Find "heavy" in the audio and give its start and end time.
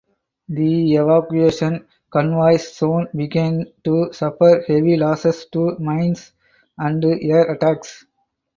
4.67-4.97